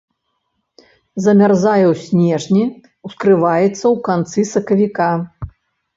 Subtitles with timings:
[1.25, 2.63] Замярзае ў снежні,
[3.11, 5.11] ускрываецца ў канцы сакавіка.